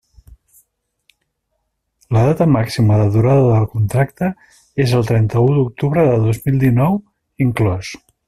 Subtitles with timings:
[2.17, 4.31] La data màxima de durada del contracte
[4.87, 6.99] és el trenta-u d'octubre de dos mil dinou,
[7.49, 7.93] inclòs.